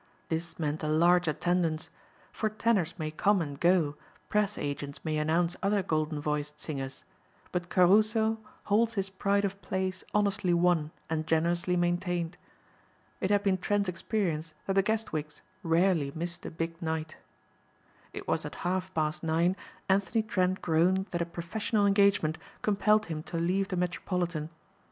This 0.29 0.57
meant 0.57 0.81
a 0.81 0.87
large 0.87 1.27
attendance; 1.27 1.91
for 2.31 2.49
tenors 2.49 2.95
may 2.97 3.11
come 3.11 3.39
and 3.39 3.59
go, 3.59 3.97
press 4.29 4.57
agents 4.57 5.05
may 5.05 5.19
announce 5.19 5.55
other 5.61 5.83
golden 5.83 6.19
voiced 6.19 6.59
singers, 6.59 7.03
but 7.51 7.69
Caruso 7.69 8.39
holds 8.63 8.95
his 8.95 9.11
pride 9.11 9.45
of 9.45 9.61
place 9.61 10.03
honestly 10.11 10.55
won 10.55 10.89
and 11.07 11.27
generously 11.27 11.75
maintained. 11.75 12.35
It 13.19 13.29
had 13.29 13.43
been 13.43 13.59
Trent's 13.59 13.87
experience 13.89 14.55
that 14.65 14.73
the 14.73 14.81
Guestwicks 14.81 15.43
rarely 15.61 16.11
missed 16.15 16.47
a 16.47 16.49
big 16.49 16.81
night. 16.81 17.17
It 18.11 18.27
was 18.27 18.43
at 18.43 18.55
half 18.65 18.91
past 18.95 19.21
nine 19.21 19.55
Anthony 19.87 20.23
Trent 20.23 20.63
groaned 20.63 21.05
that 21.11 21.21
a 21.21 21.27
professional 21.27 21.85
engagement 21.85 22.39
compelled 22.63 23.05
him 23.05 23.21
to 23.21 23.37
leave 23.37 23.67
the 23.67 23.77
Metropolitan. 23.77 24.49